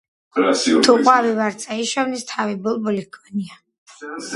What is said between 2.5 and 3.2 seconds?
ბულბული